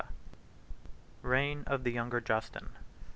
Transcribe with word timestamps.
Reign 1.21 1.63
Of 1.67 1.83
The 1.83 1.91
Younger 1.91 2.21
Justin. 2.21 2.69